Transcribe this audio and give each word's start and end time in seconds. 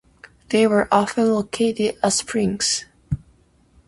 They 0.49 0.65
were 0.65 0.87
often 0.91 1.31
located 1.31 1.95
at 2.01 2.13
springs. 2.13 2.85